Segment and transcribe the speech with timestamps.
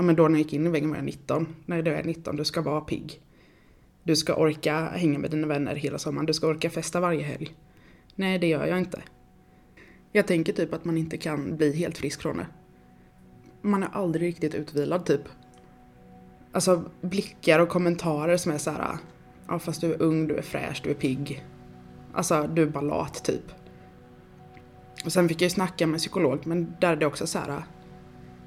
[0.00, 1.46] ja men då när jag gick in i väggen var jag 19.
[1.66, 3.20] Nej, du är 19, du ska vara pigg.
[4.02, 7.54] Du ska orka hänga med dina vänner hela sommaren, du ska orka festa varje helg.
[8.14, 9.02] Nej, det gör jag inte.
[10.12, 12.46] Jag tänker typ att man inte kan bli helt frisk från det.
[13.62, 15.22] Man är aldrig riktigt utvilad typ.
[16.52, 18.98] Alltså blickar och kommentarer som är så här.
[19.48, 21.44] Ja fast du är ung, du är fräsch, du är pigg.
[22.12, 23.52] Alltså du är bara lat typ.
[25.04, 27.62] Och sen fick jag ju snacka med psykolog men där är det också så här.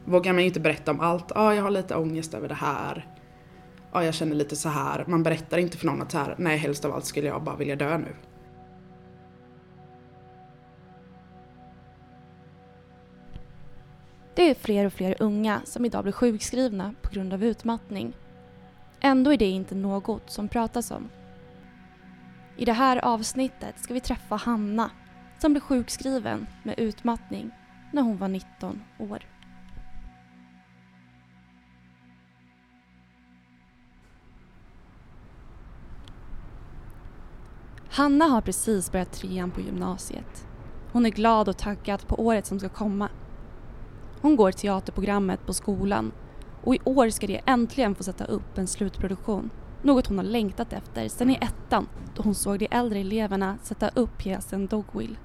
[0.06, 1.32] Vågar man ju inte berätta om allt.
[1.36, 3.08] Ja jag har lite ångest över det här.
[3.92, 5.06] Ja jag känner lite så här.
[5.08, 6.36] Man berättar inte för någon att så här.
[6.38, 8.16] Nej helst av allt skulle jag bara vilja dö nu.
[14.36, 18.14] Det är fler och fler unga som idag blir sjukskrivna på grund av utmattning.
[19.02, 21.10] Ändå är det inte något som pratas om.
[22.58, 24.92] I det här avsnittet ska vi träffa Hanna
[25.40, 27.52] som blev sjukskriven med utmattning
[27.92, 29.33] när hon var 19 år.
[37.96, 40.48] Hanna har precis börjat trean på gymnasiet.
[40.92, 43.10] Hon är glad och taggad på året som ska komma.
[44.22, 46.12] Hon går teaterprogrammet på skolan
[46.64, 49.50] och i år ska de äntligen få sätta upp en slutproduktion.
[49.82, 53.90] Något hon har längtat efter sedan i ettan då hon såg de äldre eleverna sätta
[53.90, 55.18] upp pjäsen Dogwill.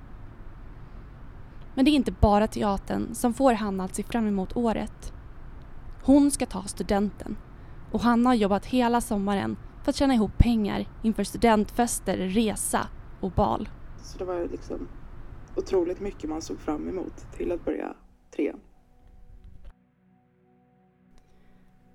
[1.75, 5.13] Men det är inte bara teatern som får Hanna att se fram emot året.
[6.03, 7.37] Hon ska ta studenten
[7.93, 9.57] och Hanna har jobbat hela sommaren
[9.89, 12.89] för att tjäna ihop pengar inför studentfester, resa
[13.21, 13.69] och bal.
[14.03, 14.89] Så det var liksom
[15.57, 17.95] otroligt mycket man såg fram emot till att börja
[18.37, 18.61] trean.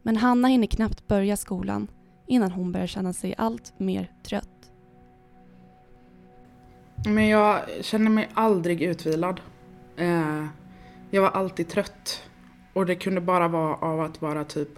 [0.04, 1.88] Men Hanna hinner knappt börja skolan
[2.28, 4.72] innan hon börjar känna sig allt mer trött.
[7.06, 9.42] Men jag känner mig aldrig utvilad.
[9.98, 10.46] Eh,
[11.12, 12.24] jag var alltid trött.
[12.74, 14.70] Och det kunde bara vara av att vara typ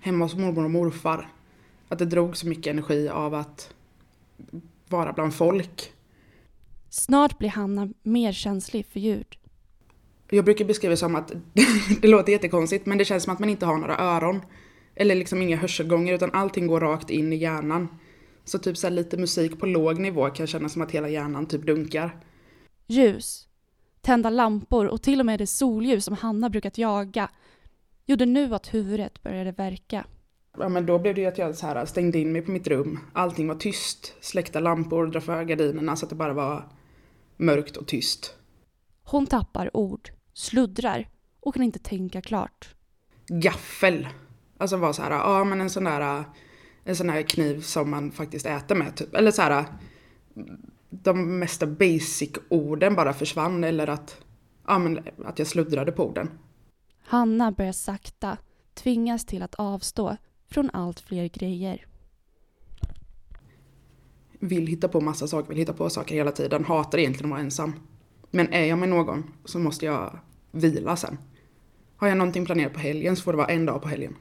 [0.00, 1.28] hemma hos mormor och morfar.
[1.88, 3.74] Att det drog så mycket energi av att
[4.88, 5.92] vara bland folk.
[6.90, 9.26] Snart blir Hanna mer känslig för ljud.
[10.30, 11.32] Jag brukar beskriva det som att,
[12.02, 14.40] det låter jättekonstigt, men det känns som att man inte har några öron.
[14.94, 17.88] Eller liksom inga hörselgångar, utan allting går rakt in i hjärnan.
[18.44, 21.66] Så typ så lite musik på låg nivå kan kännas som att hela hjärnan typ
[21.66, 22.20] dunkar.
[22.86, 23.48] Ljus,
[24.00, 27.30] tända lampor och till och med det solljus som Hanna brukat jaga
[28.06, 30.06] gjorde nu att huvudet började verka.
[30.58, 32.66] Ja men då blev det ju att jag så här stängde in mig på mitt
[32.66, 32.98] rum.
[33.12, 36.68] Allting var tyst, släckta lampor, dra för gardinerna så att det bara var
[37.36, 38.34] mörkt och tyst.
[39.02, 41.08] Hon tappar ord, sluddrar
[41.40, 42.74] och kan inte tänka klart.
[43.26, 44.08] Gaffel.
[44.58, 46.24] Alltså var så här, ja men en sån där,
[46.84, 49.14] en sån här kniv som man faktiskt äter med typ.
[49.14, 49.64] Eller så här,
[50.90, 54.20] de mesta basic orden bara försvann eller att,
[54.66, 56.30] ja men att jag sluddrade på orden.
[57.04, 58.36] Hanna börjar sakta
[58.74, 60.16] tvingas till att avstå
[60.54, 61.86] från allt fler grejer.
[64.38, 67.40] Vill hitta på massa saker, vill hitta på saker hela tiden, hatar egentligen att vara
[67.40, 67.72] ensam.
[68.30, 70.18] Men är jag med någon så måste jag
[70.50, 71.18] vila sen.
[71.96, 74.16] Har jag någonting planerat på helgen så får det vara en dag på helgen.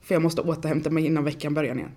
[0.00, 1.92] För jag måste återhämta mig innan veckan börjar igen.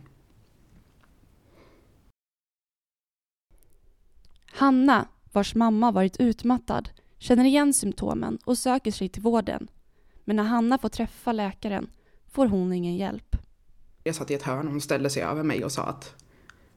[4.45, 9.67] Hanna, vars mamma varit utmattad, känner igen symptomen och söker sig till vården.
[10.23, 11.87] Men när Hanna får träffa läkaren
[12.27, 13.35] får hon ingen hjälp.
[14.07, 16.15] Jag satt i ett hörn och hon ställde sig över mig och sa att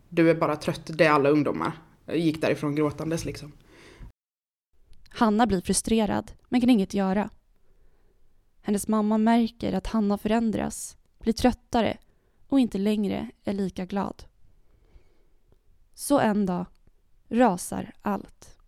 [0.09, 1.73] du är bara trött, det är alla ungdomar.
[2.05, 3.53] Jag gick därifrån gråtandes liksom.
[5.09, 7.31] Hanna blir frustrerad, men kan inget göra.
[8.61, 11.99] Hennes mamma märker att Hanna förändras, blir tröttare
[12.49, 14.25] och inte längre är lika glad.
[15.95, 16.67] Så en dag
[17.29, 18.59] rasar allt.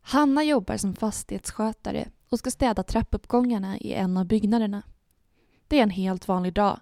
[0.00, 4.82] Hanna jobbar som fastighetsskötare och ska städa trappuppgångarna i en av byggnaderna.
[5.68, 6.80] Det är en helt vanlig dag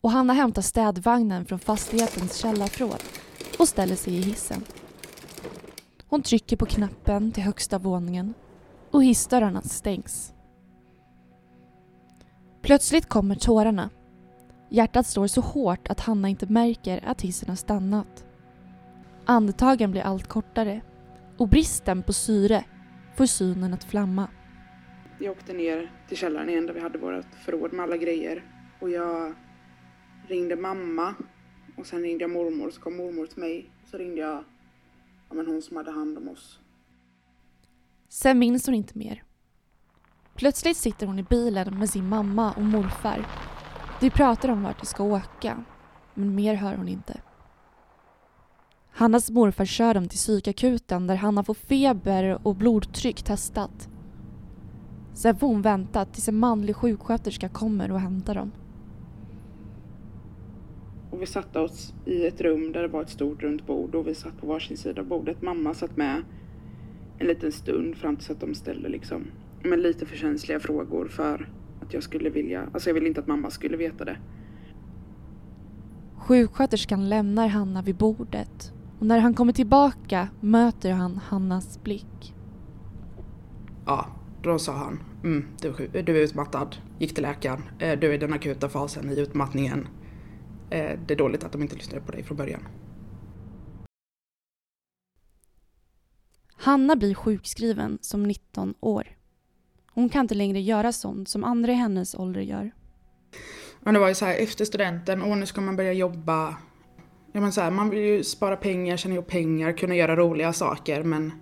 [0.00, 3.02] och Hanna hämtar städvagnen från fastighetens källarförråd
[3.58, 4.64] och ställer sig i hissen.
[6.06, 8.34] Hon trycker på knappen till högsta våningen
[8.90, 10.32] och hissdörrarna stängs.
[12.62, 13.90] Plötsligt kommer tårarna.
[14.70, 18.24] Hjärtat slår så hårt att Hanna inte märker att hissen har stannat.
[19.24, 20.80] Andetagen blir allt kortare
[21.38, 22.64] och bristen på syre
[23.16, 24.28] får synen att flamma.
[25.22, 28.42] Jag åkte ner till källaren igen där vi hade vårt förråd med alla grejer
[28.80, 29.34] och jag
[30.28, 31.14] ringde mamma
[31.76, 33.70] och sen ringde jag mormor så kom mormor till mig.
[33.90, 34.44] Så ringde jag
[35.28, 36.58] ja, men hon som hade hand om oss.
[38.08, 39.22] Sen minns hon inte mer.
[40.34, 43.26] Plötsligt sitter hon i bilen med sin mamma och morfar.
[44.00, 45.64] De pratar om vart de ska åka,
[46.14, 47.20] men mer hör hon inte.
[48.90, 53.88] Hannas morfar kör dem till psykakuten där Hanna får feber och blodtryck testat
[55.14, 58.52] så får hon vänta tills en manlig sjuksköterska kommer och hämtar dem.
[61.10, 64.06] Och vi satte oss i ett rum där det var ett stort runt bord och
[64.06, 65.42] vi satt på varsin sida av bordet.
[65.42, 66.22] Mamma satt med
[67.18, 69.24] en liten stund fram tills att de ställde liksom,
[69.62, 71.48] men lite för känsliga frågor för
[71.80, 74.16] att jag skulle vilja, alltså jag ville inte att mamma skulle veta det.
[76.16, 82.34] Sjuksköterskan lämnar Hanna vid bordet och när han kommer tillbaka möter han Hannas blick.
[83.86, 84.06] Ja,
[84.42, 88.18] då sa han, mm, du, du är utmattad, gick till läkaren, eh, du är i
[88.18, 89.88] den akuta fasen i utmattningen.
[90.70, 92.68] Eh, det är dåligt att de inte lyssnade på dig från början.
[96.56, 99.16] Hanna blir sjukskriven som 19 år.
[99.94, 102.70] Hon kan inte längre göra sånt som andra i hennes ålder gör.
[103.80, 106.56] Men det var ju så här efter studenten, och nu ska man börja jobba.
[107.32, 110.52] Ja, men så här, man vill ju spara pengar, tjäna ihop pengar, kunna göra roliga
[110.52, 111.32] saker men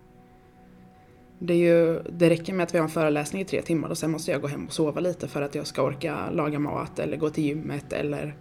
[1.43, 3.99] det, är ju, det räcker med att vi har en föreläsning i tre timmar och
[3.99, 6.99] sen måste jag gå hem och sova lite för att jag ska orka laga mat
[6.99, 8.37] eller gå till gymmet eller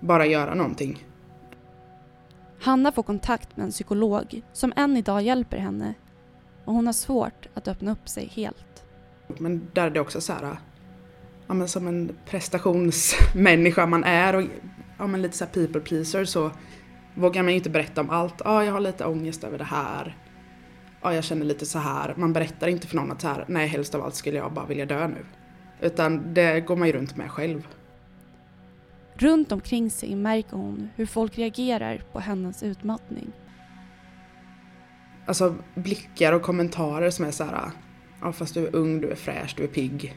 [0.00, 1.04] bara göra någonting.
[2.60, 5.94] Hanna får kontakt med en psykolog som än idag hjälper henne
[6.64, 8.84] och hon har svårt att öppna upp sig helt.
[9.38, 10.56] Men där är det också så här,
[11.46, 14.42] ja, men som en prestationsmänniska man är och
[14.98, 16.50] ja, men lite så people pleaser så
[17.14, 18.34] vågar man ju inte berätta om allt.
[18.44, 20.16] Ja, jag har lite ångest över det här.
[21.04, 22.14] Ja, jag känner lite så här.
[22.16, 24.66] Man berättar inte för någon att så här, nej helst av allt skulle jag bara
[24.66, 25.26] vilja dö nu.
[25.80, 27.66] Utan det går man ju runt med själv.
[29.14, 33.32] Runt omkring sig märker hon hur folk reagerar på hennes utmattning.
[35.26, 37.70] Alltså blickar och kommentarer som är så här,
[38.20, 40.16] ja fast du är ung, du är fräsch, du är pigg.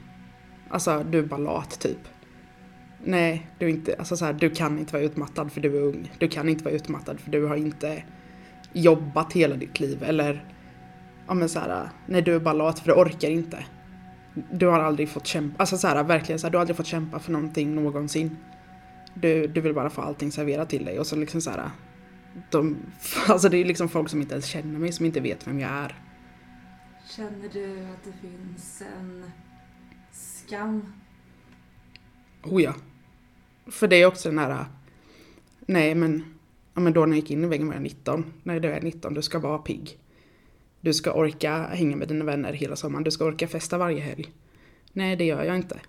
[0.69, 2.07] Alltså du är bara lat typ.
[3.04, 5.81] Nej, du, är inte, alltså så här, du kan inte vara utmattad för du är
[5.81, 6.12] ung.
[6.19, 8.04] Du kan inte vara utmattad för du har inte
[8.74, 10.04] jobbat hela ditt liv.
[10.04, 10.56] Eller,
[11.27, 13.65] ja men så här, nej du är bara lat för du orkar inte.
[14.51, 16.85] Du har aldrig fått kämpa, alltså så här, verkligen så här, du har aldrig fått
[16.85, 18.38] kämpa för någonting någonsin.
[19.13, 21.71] Du, du vill bara få allting serverat till dig och så liksom så här,
[22.50, 22.77] de,
[23.27, 25.71] alltså det är liksom folk som inte ens känner mig, som inte vet vem jag
[25.71, 25.95] är.
[27.09, 29.31] Känner du att det finns en
[30.12, 30.94] skam?
[32.44, 32.74] Oh ja.
[33.68, 34.65] För det är också den här,
[35.65, 36.24] nej men,
[36.74, 38.33] ja men då när jag gick in i väggen var jag 19.
[38.44, 40.00] Nej, då är jag 19, du ska vara pigg.
[40.81, 44.33] Du ska orka hänga med dina vänner hela sommaren, du ska orka festa varje helg.
[44.94, 45.79] Nej, det gör jag inte.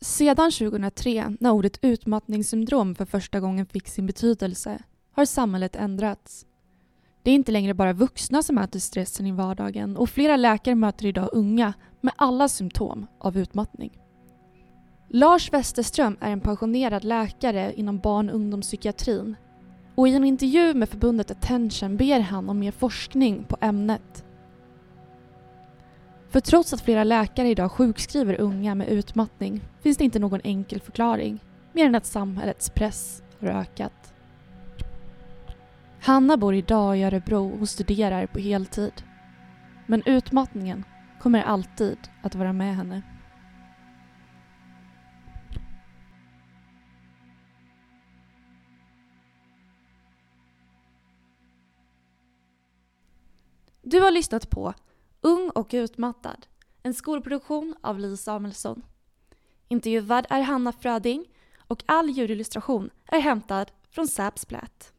[0.00, 6.46] Sedan 2003, när ordet utmattningssyndrom för första gången fick sin betydelse, har samhället ändrats.
[7.22, 11.06] Det är inte längre bara vuxna som möter stressen i vardagen och flera läkare möter
[11.06, 13.98] idag unga med alla symptom av utmattning.
[15.10, 19.36] Lars Westerström är en pensionerad läkare inom barn och ungdomspsykiatrin
[19.94, 24.24] och i en intervju med förbundet Attention ber han om mer forskning på ämnet.
[26.28, 30.80] För trots att flera läkare idag sjukskriver unga med utmattning finns det inte någon enkel
[30.80, 31.40] förklaring
[31.72, 34.14] mer än att samhällets press har ökat.
[36.00, 38.92] Hanna bor idag i Örebro och studerar på heltid.
[39.86, 40.84] Men utmattningen
[41.20, 43.02] kommer alltid att vara med henne.
[53.86, 54.74] Du har lyssnat på
[55.20, 56.46] Ung och utmattad,
[56.82, 58.82] en skolproduktion av Li Samuelsson.
[59.68, 61.26] Intervjuad är Hanna Fröding
[61.58, 64.92] och all ljudillustration är hämtad från Sapsplat.